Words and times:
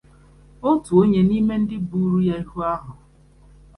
Otu 0.69 0.91
onye 1.01 1.21
n'ime 1.27 1.55
ndị 1.61 1.75
buuru 1.87 2.19
ya 2.27 2.35
ìhù 2.43 2.57
ahụ 2.73 2.91